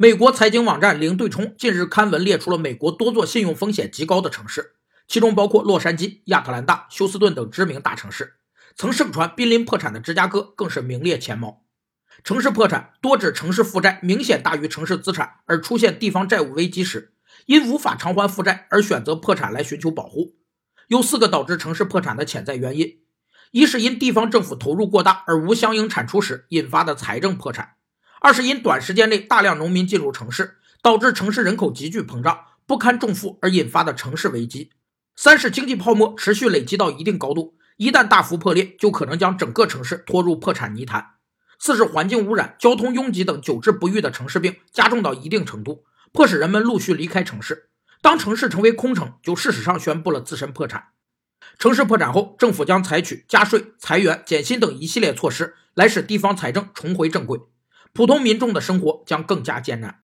[0.00, 4.76] 美国财经网站零对冲近日刊文列出了美国多座信用风险极高的城市，
[5.08, 8.34] 其中包括洛杉矶、亚特兰大、休斯顿等知名大城市。
[8.76, 11.64] 曾盛传濒临破产的芝加哥更是名列前茅。
[12.22, 17.14] 城市破产多指城市负债明显大于城市资产而出现地方债务危机时，
[17.46, 20.36] 因无法偿还负债而选择破产来寻求保护。
[20.86, 23.00] 有四个导致城市破产的潜在原因：
[23.50, 27.77] 一是因地方政府投入过大而无相应产出时引发的财政破产。
[28.20, 34.70] 二是因短时间内大量农民进入城市，导致城市人口急剧膨胀，不堪重负而引发的城市危机；
[35.14, 41.14] 三是经济泡沫持续累积到一定高度，一旦大幅破裂，就可能将整个城市拖入破产泥潭；
[41.60, 47.70] 四是环境污染、交通拥挤等久治不愈的城市病加重到一定程度，迫使人们陆续离开城市。
[48.00, 50.88] 当城市成为空城，就事实上宣布了自身破产。
[51.58, 57.40] 城市破产后，政府将采取加税、裁员、减薪等一系列措施，来使地方财政重回正轨。
[57.92, 59.96] 普通民众的生活将更加艰难。